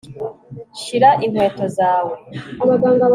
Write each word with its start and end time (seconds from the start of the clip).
Shira 0.81 1.09
inkweto 1.25 1.65
zawe 1.77 2.15